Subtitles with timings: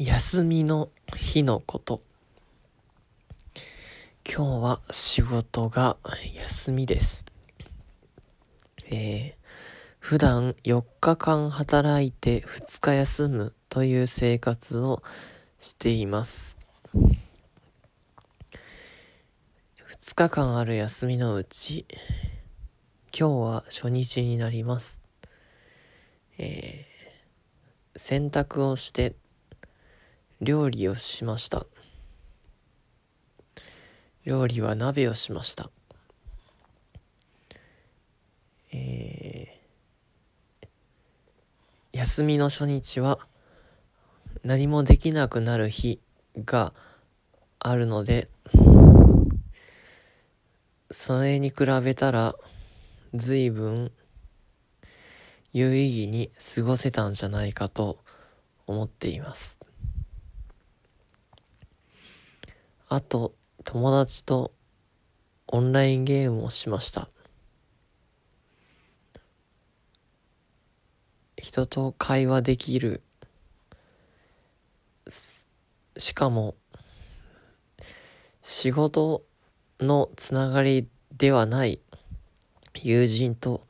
[0.00, 2.00] 休みの日のこと。
[4.24, 5.96] 今日は仕事が
[6.36, 7.26] 休みです。
[8.86, 9.32] えー、
[9.98, 15.02] 普段4日間働いて2日休むという生活を
[15.58, 16.60] しています。
[16.94, 17.16] 2
[20.14, 21.86] 日間ある休みのうち、
[23.12, 25.00] 今日は初日になります。
[26.38, 29.16] えー、洗濯をして
[30.40, 31.66] 料理をしました。
[34.24, 35.70] 料理は鍋をしました。
[38.72, 40.68] えー、
[41.92, 43.18] 休みの初日は
[44.44, 46.00] 何もできなくなる日
[46.44, 46.72] が
[47.58, 48.28] あるので、
[50.90, 52.36] それに比べたら
[53.14, 53.90] 随分
[55.52, 57.98] 有意義に過ごせたんじゃないかと
[58.66, 59.58] 思っています。
[62.90, 64.52] あと、友達と
[65.46, 67.10] オンラインゲームをしました。
[71.36, 73.02] 人と会話できる。
[75.98, 76.54] しかも、
[78.42, 79.22] 仕事
[79.80, 81.80] のつながりではない
[82.74, 83.60] 友人と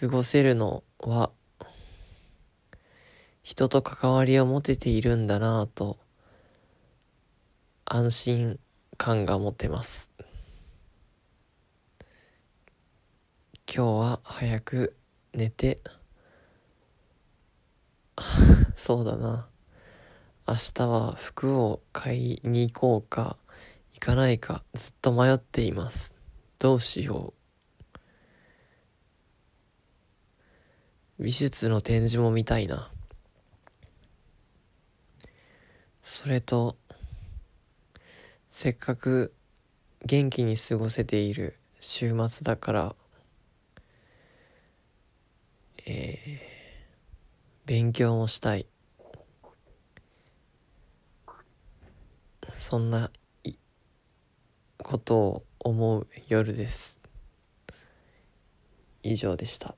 [0.00, 1.30] 過ごせるのは
[3.44, 5.98] 人と関わりを持てているんだなぁと
[7.92, 8.60] 安心
[8.96, 10.12] 感が持てます。
[13.66, 14.96] 今日は早く
[15.34, 15.80] 寝て。
[18.76, 19.48] そうだな。
[20.46, 23.36] 明日は服を買いに行こうか
[23.94, 26.14] 行かないかずっと迷っています。
[26.60, 27.34] どうしよ
[31.18, 31.24] う。
[31.24, 32.92] 美術の展示も見たいな。
[36.04, 36.76] それと
[38.50, 39.32] せっかく
[40.04, 42.96] 元気に過ごせている週末だから
[45.86, 46.38] えー、
[47.66, 48.66] 勉強もしたい。
[52.52, 53.10] そんな
[54.78, 57.00] ことを思う夜です。
[59.02, 59.74] 以上でした。